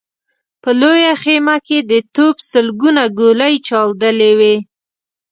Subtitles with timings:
[0.61, 4.55] په لويه خيمه کې د توپ سلګونه ګولۍ چاودلې وې.